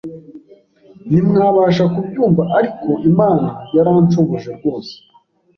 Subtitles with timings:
[1.09, 4.93] ntimwabasha kubyumva ariko Imana yaranshoboje rwose